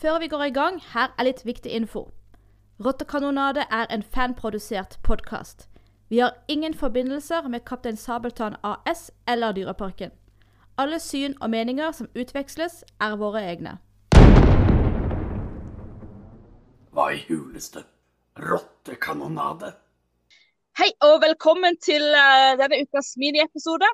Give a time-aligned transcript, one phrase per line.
[0.00, 2.10] Før vi går i gang, her er litt viktig info.
[2.84, 5.70] Rottekanonade er en fanprodusert podkast.
[6.08, 10.10] Vi har ingen forbindelser med Kaptein Sabeltann AS eller Dyreparken.
[10.78, 13.78] Alle syn og meninger som utveksles, er våre egne.
[16.92, 17.86] Hva i huleste
[18.36, 19.72] rottekanonade?
[20.76, 23.88] Hei og velkommen til eh, denne ukas miniepisode.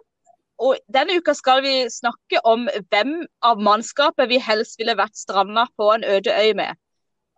[0.62, 5.66] Og Denne uka skal vi snakke om hvem av mannskapet vi helst ville vært stranda
[5.78, 6.78] på en øde øy med.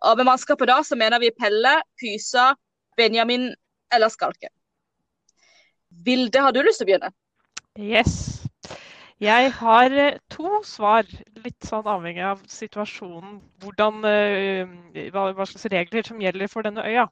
[0.05, 2.53] Og Med mannskapet da så mener vi Pelle, Pysa,
[2.97, 3.49] Benjamin
[3.93, 4.53] eller Skalken.
[6.05, 7.11] Vilde, har du lyst til å begynne?
[7.79, 8.45] Yes.
[9.23, 11.07] Jeg har eh, to svar,
[11.39, 13.39] litt sånn avhengig av situasjonen.
[13.63, 17.07] Hvordan, eh, hva, hva slags regler som gjelder for denne øya.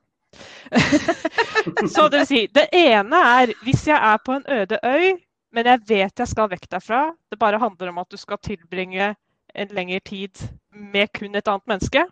[1.94, 5.14] Så det vil si, det ene er hvis jeg er på en øde øy,
[5.54, 7.04] men jeg vet jeg skal vekk derfra.
[7.32, 9.14] Det bare handler om at du skal tilbringe
[9.54, 12.06] en lengre tid med kun et annet menneske.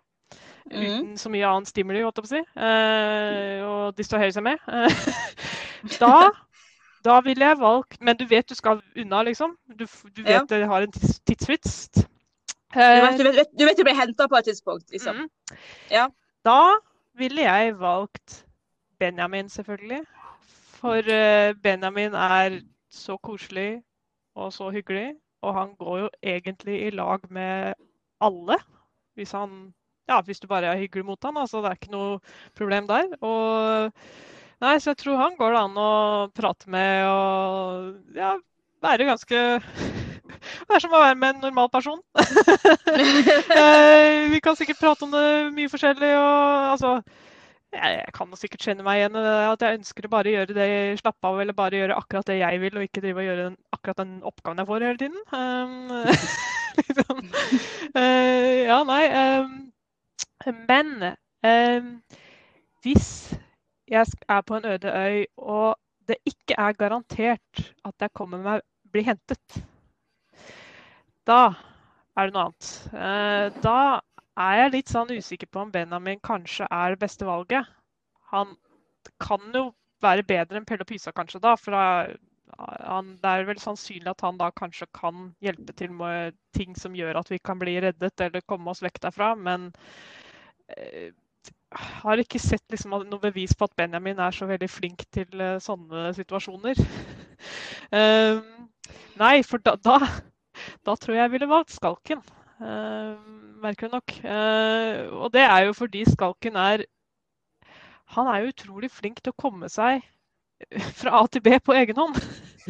[0.71, 0.77] Mm.
[0.77, 2.43] Uten så mye annen stimuli, holdt jeg på å si.
[2.67, 4.61] Eh, og distrahere seg med.
[6.03, 6.29] da
[7.01, 9.55] da ville jeg valgt Men du vet du skal unna, liksom.
[9.67, 10.43] Du, du vet Ja.
[10.49, 12.03] det har en tids- tidsfrist.
[12.73, 15.15] Du vet du, vet, du, vet du blir henta på et tidspunkt, liksom.
[15.25, 15.57] Mm.
[15.91, 16.07] Ja.
[16.45, 16.77] Da
[17.17, 18.45] ville jeg valgt
[18.99, 20.05] Benjamin, selvfølgelig.
[20.77, 22.61] For eh, Benjamin er
[22.91, 23.81] så koselig
[24.35, 25.15] og så hyggelig.
[25.41, 27.73] Og han går jo egentlig i lag med
[28.21, 28.57] alle.
[29.17, 29.73] Hvis, han,
[30.09, 32.19] ja, hvis du bare er hyggelig mot han, altså Det er ikke noe
[32.55, 33.09] problem der.
[33.21, 33.91] Og
[34.61, 35.91] Nei, så jeg tror han går det an å
[36.37, 38.35] prate med og ja,
[38.85, 39.39] være ganske
[40.67, 42.01] Det er som å være med en normal person.
[43.51, 46.11] Eh, vi kan sikkert prate om det mye forskjellig.
[46.17, 46.91] og altså
[47.71, 50.69] jeg, kan sikkert kjenne meg igjen i at jeg ønsker å bare gjøre det,
[50.99, 53.57] slappe av eller bare gjøre akkurat det jeg vil, og ikke drive og gjøre den,
[53.77, 55.21] akkurat den oppgaven jeg får hele tiden.
[55.31, 55.91] Um,
[56.81, 57.21] liksom.
[57.95, 59.03] uh, ja, nei.
[59.13, 59.55] um,
[60.67, 60.93] men
[61.47, 61.89] um,
[62.83, 63.09] hvis
[63.91, 65.75] jeg er på en øde øy, og
[66.07, 69.61] det ikke er garantert at jeg kommer meg blir hentet,
[71.27, 71.53] da
[72.17, 72.71] er det noe annet.
[72.91, 73.77] Uh, da
[74.39, 77.67] er jeg litt sånn usikker på om Benjamin kanskje er det beste valget.
[78.31, 78.55] Han
[79.19, 79.71] kan jo
[80.01, 84.23] være bedre enn Pelle og Pysa kanskje da, for han, det er vel sannsynlig at
[84.25, 88.23] han da kanskje kan hjelpe til med ting som gjør at vi kan bli reddet
[88.23, 89.69] eller komme oss vekk derfra, men
[90.71, 91.13] jeg
[92.03, 95.59] har ikke sett liksom noe bevis på at Benjamin er så veldig flink til eh,
[95.63, 96.81] sånne situasjoner.
[97.95, 98.67] um,
[99.21, 99.97] nei, for da, da,
[100.87, 102.23] da tror jeg jeg ville valgt Skalken.
[102.61, 104.13] Ehm, merker du nok.
[104.23, 106.85] Eh, og det er jo fordi Skalken er
[108.11, 110.01] Han er jo utrolig flink til å komme seg
[110.99, 112.19] fra A til B på egen hånd.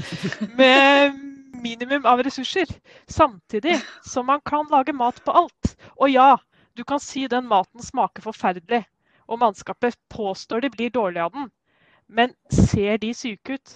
[0.59, 1.17] Med
[1.61, 2.69] minimum av ressurser.
[3.07, 5.75] Samtidig som man kan lage mat på alt.
[5.97, 6.37] Og ja,
[6.77, 8.85] du kan si den maten smaker forferdelig,
[9.27, 11.49] og mannskapet påstår de blir dårlige av den.
[12.07, 13.75] Men ser de syke ut?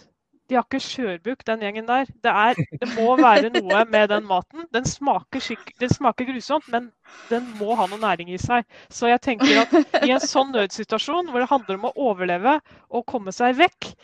[0.50, 2.10] De har ikke skjørbuk, den gjengen der.
[2.22, 4.68] Det, er, det må være noe med den maten.
[4.76, 6.92] Den smaker, skik, den smaker grusomt, men
[7.32, 8.68] den må ha noe næring i seg.
[8.94, 12.60] Så jeg tenker at i en sånn nødsituasjon hvor det handler om å overleve
[12.94, 13.96] og komme seg vekk,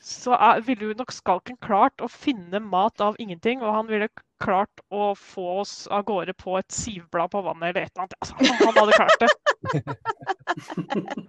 [0.00, 3.64] så er, ville jo nok Skalken klart å finne mat av ingenting.
[3.64, 4.08] Og han ville
[4.40, 8.16] klart å få oss av gårde på et sivblad på vannet eller et eller annet.
[8.20, 9.30] Altså, han, hadde klart det.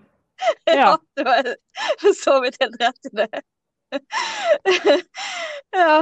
[0.65, 0.97] Ja.
[1.15, 1.43] du har
[2.17, 3.41] så vidt helt rett i det.
[5.81, 5.93] ja.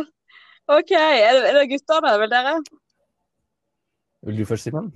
[0.69, 0.91] OK.
[0.91, 2.55] Er det, er det guttene, vel dere?
[4.27, 4.94] Vil du først, Simon?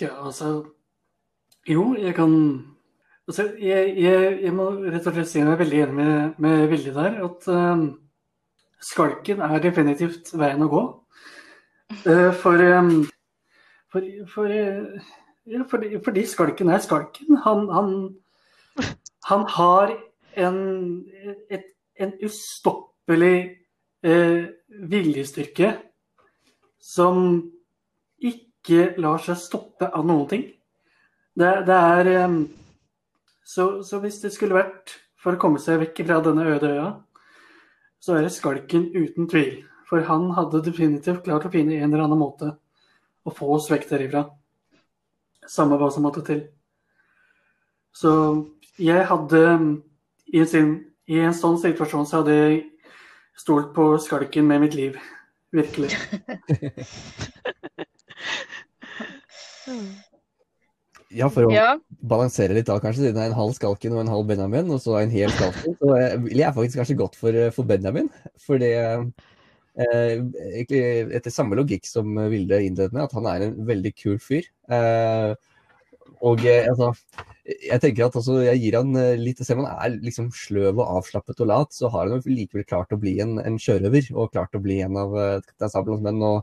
[0.00, 0.64] Ja, altså
[1.68, 2.30] Jo, jeg kan
[3.28, 6.92] Altså, jeg, jeg, jeg må rett og slett si meg veldig enig med, med Vilde
[6.92, 7.14] der.
[7.24, 7.84] At uh,
[8.84, 10.82] skalken er definitivt veien å gå.
[12.04, 12.90] Uh, for, um,
[13.92, 15.08] for, for, uh,
[15.48, 17.38] ja, fordi, fordi skalken er skalken.
[17.46, 17.94] Han, han,
[19.30, 19.96] han har
[20.44, 20.60] en,
[21.48, 21.70] et,
[22.04, 23.38] en ustoppelig
[24.04, 24.44] eh,
[24.90, 25.74] viljestyrke
[26.80, 27.18] som
[28.20, 30.44] ikke lar seg stoppe av noen ting.
[31.34, 32.36] Det, det er eh,
[33.44, 36.88] så, så hvis det skulle vært for å komme seg vekk fra denne øde øya,
[38.00, 39.62] så er det skalken uten tvil.
[39.88, 42.50] For han hadde definitivt klart å finne en eller annen måte
[43.24, 44.26] å få oss vekk derifra.
[45.48, 46.42] Samme hva som måtte til.
[47.94, 48.12] Så
[48.80, 49.40] jeg hadde
[50.34, 50.74] i sin,
[51.10, 52.60] I en sånn situasjon så hadde jeg
[53.36, 54.96] stolt på skalken med mitt liv.
[55.54, 55.90] Virkelig.
[61.14, 61.76] Ja, for å Ja.
[62.02, 64.80] balansere litt da, kanskje, siden det er en halv Skalken og en halv Benjamin, og
[64.82, 68.08] så en hel Skalken, så ville jeg faktisk kanskje gått for, eh, for Benjamin.
[68.36, 68.72] For det,
[69.78, 70.18] eh,
[71.14, 74.42] etter samme logikk som Vilde innledet med, at han er en veldig kul fyr.
[74.68, 75.34] Eh,
[76.20, 76.92] og eh, altså,
[77.44, 80.78] jeg tenker at altså, jeg gir han eh, litt Selv om han er liksom sløv
[80.78, 84.08] og avslappet og lat, så har han jo likevel klart å bli en, en sjørøver.
[84.16, 86.42] Og klart å bli en av uh, Kaptein Sabeltanns menn og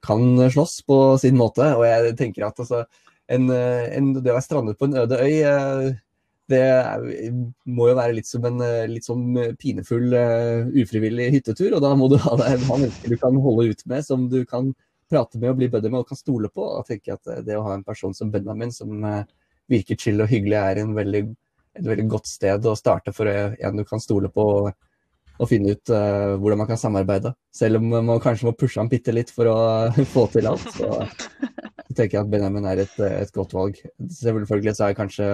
[0.00, 1.66] kan slåss på sin måte.
[1.76, 2.84] Og jeg tenker at altså,
[3.30, 5.90] en, eh, en, det å være strandet på en øde øy eh,
[6.50, 6.62] det
[7.70, 11.76] må jo være litt som en eh, litt sånn pinefull, uh, ufrivillig hyttetur.
[11.76, 14.40] Og da må du ha deg en menneske du kan holde ut med, som du
[14.50, 14.72] kan
[15.10, 16.64] prate med og bli buddy med og kan stole på.
[16.80, 19.22] Og jeg at det å ha en person som Benjamin, som uh,
[19.70, 21.24] virker chill og hyggelig, er en veldig,
[21.78, 24.46] et veldig godt sted å starte for en du kan stole på.
[24.60, 24.72] og,
[25.40, 27.32] og finne ut uh, hvordan man kan samarbeide.
[27.54, 29.56] Selv om man kanskje må pushe han bitte litt for å
[30.14, 30.66] få til alt.
[30.74, 30.90] Så,
[31.86, 33.80] så tenker jeg at Benjamin er et, et godt valg.
[34.18, 35.30] Selvfølgelig så er jeg kanskje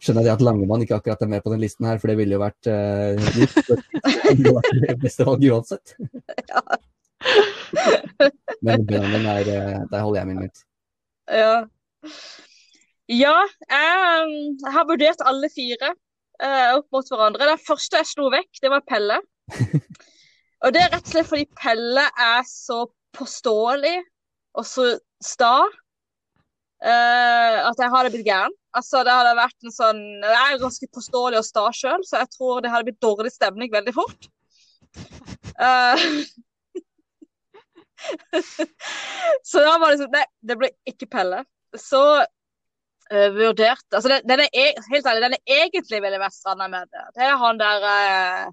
[0.00, 2.36] skjønner jeg at Langemann ikke akkurat er med på den listen her, for det ville
[2.36, 3.18] jo vært uh,
[4.86, 5.96] det beste valget uansett.
[6.48, 6.62] Ja.
[8.64, 9.48] Men Benjamin er
[9.90, 10.62] Der holder jeg min mynt.
[11.30, 11.66] Ja.
[13.10, 14.30] Ja jeg,
[14.62, 15.92] jeg, har vurdert alle fire
[16.42, 17.48] uh, opp mot hverandre.
[17.52, 19.20] Den første jeg slo vekk, det var Pelle.
[20.64, 22.84] Og det er rett og slett fordi Pelle er så
[23.16, 23.98] påståelig
[24.58, 24.86] og så
[25.22, 28.54] sta uh, at jeg hadde blitt gæren.
[28.76, 32.30] Altså, det hadde vært en sånn Jeg er ganske påståelig og sta sjøl, så jeg
[32.36, 34.28] tror det hadde blitt dårlig stemning veldig fort.
[35.60, 35.96] Uh,
[39.48, 41.44] så da var det sånn Nei, det ble ikke Pelle.
[41.78, 42.02] Så
[43.14, 46.68] uh, vurdert Altså, den, den er e, helt ærlig, den er egentlig veldig mest stranda
[46.72, 47.04] med det.
[47.16, 48.52] Det er han der uh,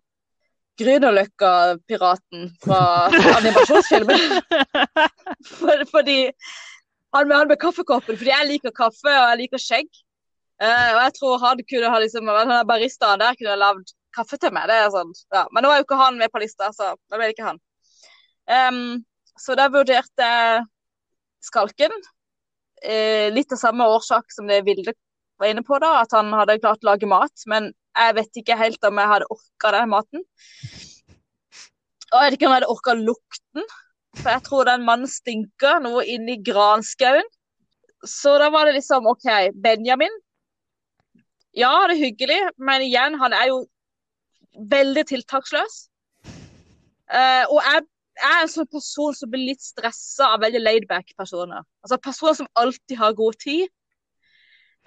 [0.77, 2.81] Grünerløkka-piraten fra
[3.39, 4.25] animasjonsfilmen.
[5.49, 6.19] For, fordi
[7.15, 9.89] han med, han med kaffekoppen, fordi jeg liker kaffe og jeg liker skjegg.
[10.61, 14.39] Uh, og jeg tror han kunne ha liksom, han baristaen der kunne ha lagd kaffe
[14.41, 14.69] til meg.
[14.69, 15.45] det er sånn, ja.
[15.53, 17.61] Men nå er jo ikke han med på lista, så da ble det ikke han.
[18.47, 19.05] Um,
[19.37, 20.65] så da vurderte jeg
[21.47, 21.93] Skalken.
[22.83, 24.93] Uh, litt av samme årsak som det Vilde
[25.37, 27.45] var inne på, da, at han hadde klart å lage mat.
[27.49, 30.23] Men jeg vet ikke helt om jeg hadde orka den maten.
[32.11, 33.67] Og jeg vet ikke om jeg hadde orka lukten,
[34.17, 37.27] for jeg tror den mannen stinker noe inni granskauen.
[38.05, 39.27] Så da var det liksom OK,
[39.57, 40.13] Benjamin
[41.57, 43.61] ja, det er hyggelig, men igjen, han er jo
[44.69, 45.77] veldig tiltaksløs.
[46.27, 47.85] Eh, og jeg,
[48.17, 51.65] jeg, er en sånn person som blir litt stressa av veldig laidback-personer.
[51.85, 53.67] Altså Personer som alltid har god tid.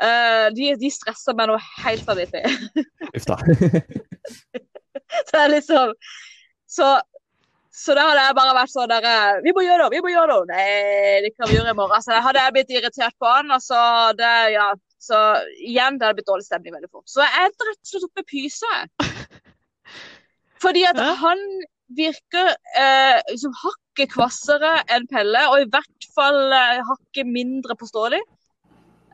[0.00, 2.42] Uh, de, de, stresser meg noe helt vanvittig.
[3.16, 3.36] Uff da.
[5.26, 5.92] så det er liksom
[6.70, 6.86] Så,
[7.74, 10.12] så da hadde jeg bare vært sånn der eh, Vi må gjøre det, vi må
[10.12, 10.54] gjøre det!
[10.54, 11.92] Nei, det kan vi gjøre i morgen.
[11.98, 15.18] Så altså, hadde jeg blitt irritert på han, og så hadde Ja, så
[15.58, 17.08] igjen, det hadde blitt dårlig stemning veldig fort.
[17.10, 18.80] Så jeg endte rett og slett opp med Pyse.
[20.64, 21.12] Fordi at ja.
[21.20, 21.44] han
[21.96, 28.20] virker eh, som hakket kvassere enn Pelle, og i hvert fall eh, hakket mindre påståelig.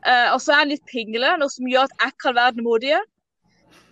[0.05, 2.67] Eh, og så er han litt pingle, noe som gjør at jeg kan være den
[2.67, 3.01] modige.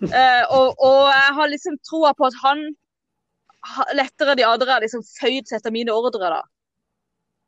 [0.06, 2.66] Eh, og, og, jeg har liksom troa på at han
[3.98, 6.30] lettere enn de andre liksom føyd seg etter mine ordre.
[6.38, 6.42] da.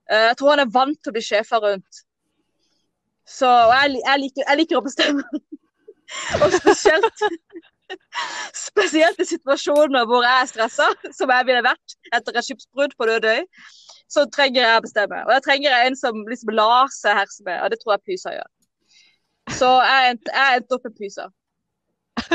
[0.10, 2.04] Eh, jeg tror han er vant til å bli sjefa rundt.
[3.28, 5.42] Så jeg, jeg, liker, jeg liker å bestemme.
[6.42, 7.26] og spesielt
[8.68, 13.08] Spesielt i situasjoner hvor jeg er stressa, som jeg ville vært etter et skipsbrudd på
[13.10, 13.42] død øy,
[14.12, 15.24] så trenger jeg å bestemme.
[15.26, 18.30] Og jeg trenger en som liksom lar seg herse med, og det tror jeg Pysa
[18.36, 18.50] gjør.
[19.58, 21.26] Så jeg endte end opp med Pysa.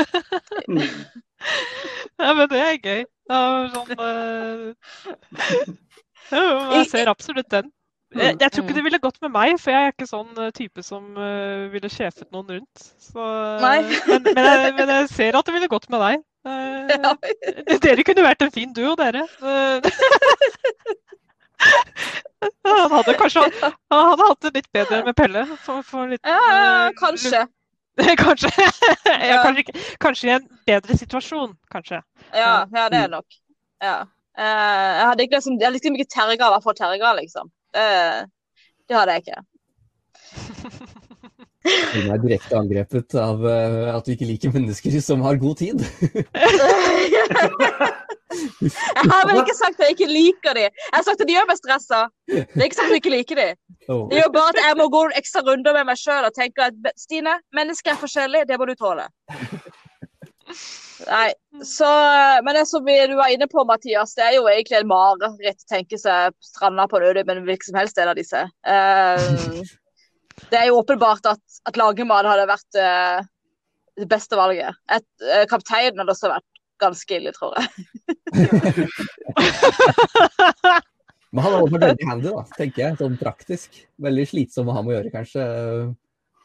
[2.23, 3.01] ja, men det er gøy.
[3.33, 4.73] Er sånn uh...
[6.33, 7.67] Jeg ser absolutt den.
[8.13, 8.77] Jeg, jeg, tror ikke mm.
[8.77, 11.89] det ville gått med meg, for jeg er ikke sånn uh, type som uh, ville
[11.89, 12.83] sjefet noen rundt.
[13.01, 16.21] Så, uh, men, men, jeg, men, jeg, ser at det ville gått med deg.
[16.43, 17.13] Ja.
[17.79, 19.23] Dere kunne vært en fin duo, dere.
[22.67, 25.45] han hadde kanskje han hadde hatt det litt bedre med Pelle.
[25.63, 27.45] For, for litt, ja, kanskje.
[28.25, 28.51] kanskje.
[29.29, 29.63] ja, kanskje,
[30.03, 32.03] kanskje, i en bedre situasjon, kanskje.
[32.35, 33.39] Ja, ja det er nok.
[33.83, 33.97] Ja.
[34.37, 37.51] jeg hadde ikke liksom, jeg hadde liksom ikke terga å få terga, liksom.
[37.73, 37.87] Det,
[38.89, 39.39] det hadde jeg ikke.
[41.63, 45.79] Hun er direkte angrepet av uh, at du ikke liker mennesker som har god tid.
[48.43, 50.67] jeg har vel ikke sagt at jeg ikke liker dem.
[50.67, 52.01] Jeg har sagt at de gjør meg stressa.
[52.27, 53.51] Det er ikke sagt at jeg ikke liker dem.
[53.87, 56.75] Det gjør bare at jeg må gå ekstra runder med meg sjøl og tenke at
[56.99, 59.07] Stine, mennesker er forskjellige, det må du tåle.
[61.07, 61.33] Nei,
[61.65, 61.87] så,
[62.45, 65.69] men det som du var inne på, Mathias, det er jo egentlig en mareritt å
[65.71, 68.43] tenke seg stranda på en øde men hvilken som helst del av disse.
[68.67, 69.61] Uh,
[70.49, 73.19] det er jo åpenbart at, at lagemat hadde vært uh,
[73.99, 74.79] det beste valget.
[74.91, 76.49] Et, uh, kapteinen hadde også vært
[76.83, 77.67] ganske ille, tror jeg.
[81.33, 82.97] Men han har vært veldig handy, da, tenker jeg.
[82.99, 83.83] Sånn praktisk.
[84.03, 85.43] Veldig slitsom å ha med å gjøre, kanskje.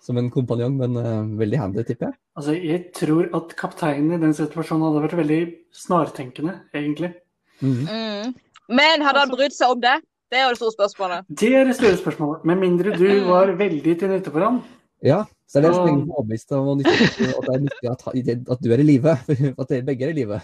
[0.04, 0.92] Som en kompanjong, men
[1.40, 2.16] veldig handy, tipper jeg.
[2.38, 5.40] Altså, jeg tror at kapteinen i den situasjonen hadde vært veldig
[5.74, 7.12] snartenkende, egentlig.
[7.60, 7.88] Mhm.
[7.88, 8.34] Mm.
[8.78, 9.96] Men hadde han brydd seg om det?
[10.30, 11.24] Det er jo det store spørsmålet.
[11.40, 12.44] Det er det store spørsmålet.
[12.44, 13.26] Med mindre du Mm.
[13.28, 14.62] var veldig til nytte for ham.
[15.02, 18.50] Ja, så er det så lenge du er overbevist om at det er nyttig at,
[18.52, 19.14] at du er i live.
[19.58, 20.40] At dere begge er i live.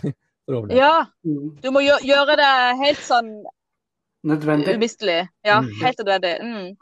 [0.74, 1.56] Ja, Mm.
[1.62, 2.50] du må gjøre det
[2.82, 3.44] helt sånn
[4.24, 4.74] Nødvendig.
[4.76, 5.28] umistelig.
[5.44, 5.70] Ja, Mm.
[5.82, 6.34] helt nødvendig.
[6.42, 6.76] Mm.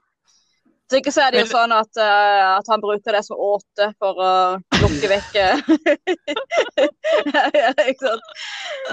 [0.92, 3.86] Så ikke så er det jo sånn at, uh, at han bruker det som åte
[3.96, 5.56] for å lukke vekk eh,
[7.88, 8.26] Ikke sant?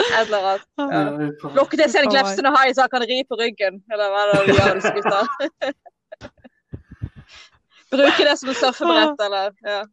[0.06, 0.64] Et eller annet.
[0.80, 1.02] Ja,
[1.58, 3.76] Lukke til seg en Uff a glefsende hai så han kan ri på ryggen.
[3.92, 5.20] Eller hva er det de gjør, disse gutta?
[7.92, 9.84] Bruke det som en surfebrett, eller ja.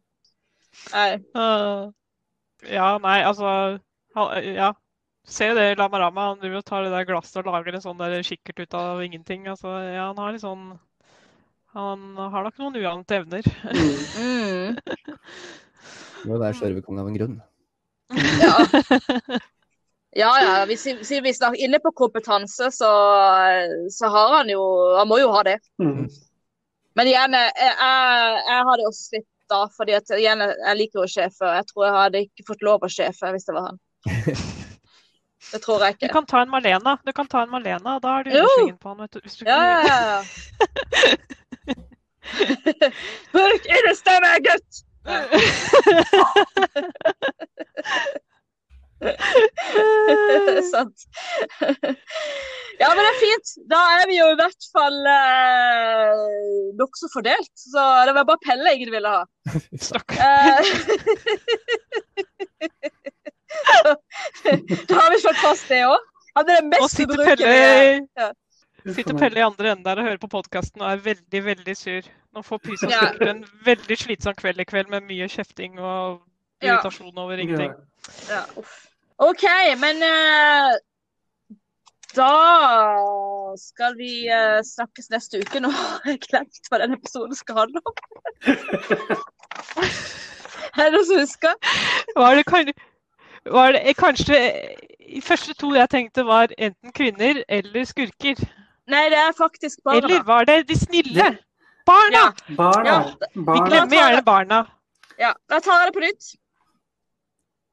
[0.95, 1.11] Nei.
[1.35, 1.91] Uh,
[2.71, 3.75] ja, nei, altså
[4.15, 4.71] han, Ja.
[5.27, 6.31] Se det Lamarama.
[6.31, 9.03] Han driver og tar det der glasset og lager en sånn der kikkert ut av
[9.03, 9.43] ingenting.
[9.51, 10.79] Altså, ja, han har litt sånn
[11.77, 13.45] Han har nok noen uante evner.
[13.69, 13.91] Mm.
[14.17, 14.77] Mm.
[16.23, 17.37] det jo være sjørøverkonge av en grunn.
[18.41, 18.57] Ja.
[20.17, 20.65] Ja, ja.
[20.65, 22.89] Hvis, siden vi snakker inne på kompetanse, så,
[23.93, 24.61] så har han jo
[24.97, 25.59] Han må jo ha det.
[25.77, 26.07] Mm.
[26.97, 31.09] Men igjen, jeg, jeg, jeg hadde også slitt da, fordi at igjen, jeg liker jo
[31.11, 31.51] sjefer.
[31.59, 33.83] Jeg tror jeg hadde ikke fått lov å sjefe hvis det var han.
[35.47, 36.09] Det tror jeg ikke.
[36.09, 36.97] Du kan ta en Malena.
[37.07, 38.41] Du kan ta en Malena, da er du Jo.
[38.41, 38.97] underslingen på han.
[39.05, 39.19] vet du.
[39.23, 40.17] Hvis du Ja, ja, ja.
[42.81, 42.89] ja.
[43.33, 44.83] Bruk innestemme, gutt!
[50.71, 50.97] Sant.
[52.79, 53.53] Ja, men det er fint.
[53.71, 56.25] Da er vi jo i hvert fall eh,
[56.77, 57.53] nokså fordelt.
[57.57, 59.23] Så det var bare Pelle jeg ville ha.
[59.87, 60.17] Stakkar.
[60.17, 60.61] Eh,
[64.89, 66.01] da har vi slått fast det òg.
[66.37, 67.47] Han er det mest ubrukelige.
[67.47, 68.31] Pelle,
[68.85, 72.01] sitter Pelle i andre enden der og hører på podkasten og er veldig, veldig sur.
[72.33, 72.99] Nå får Pysa Ja.
[72.99, 76.21] sikkert en veldig slitsom kveld i kveld med mye kjefting og
[76.61, 76.73] Ja.
[76.73, 77.71] irritasjon over ingenting.
[78.29, 78.43] Ja.
[79.17, 79.43] OK,
[79.77, 80.73] men uh,
[82.15, 82.33] da
[83.57, 85.59] skal vi uh, snakkes neste uke.
[85.59, 87.93] Nå har jeg glemt hva denne episoden skal handle om.
[90.77, 91.53] er det noen som husker?
[92.15, 92.71] Var det, kan,
[93.45, 94.37] var det kanskje
[95.07, 98.35] De første to jeg tenkte, var enten kvinner eller skurker.
[98.87, 100.07] Nei, det er faktisk barna.
[100.07, 101.27] Eller var det de snille?
[101.87, 102.21] Barna!
[102.49, 102.89] Ja, Barna.
[102.89, 103.29] Ja.
[103.35, 104.59] Vi glemmer gjerne barna.
[105.19, 106.27] ja, da tar jeg det på nytt.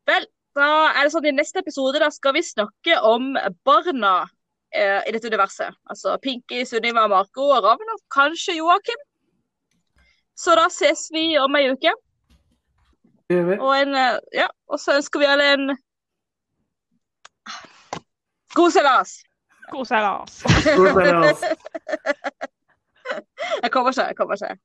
[0.07, 3.33] Vel, da er det sånn i neste episode da skal vi snakke om
[3.67, 4.15] barna
[4.75, 5.75] eh, i dette universet.
[5.91, 9.03] Altså Pinky, Sunniva, Marco og Ravn, og kanskje Joakim.
[10.39, 11.95] Så da ses vi om ei uke.
[13.35, 15.71] Og, en, eh, ja, og så ønsker vi alle en
[18.55, 19.17] god seilas.
[19.71, 20.43] God seilas.
[20.77, 21.45] God seilas.
[23.63, 24.59] Jeg kommer seg, jeg kommer seg.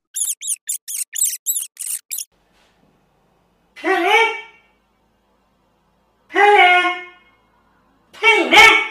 [3.80, 4.20] Pelle!
[6.30, 6.70] Pelle!
[8.20, 8.89] Pelle!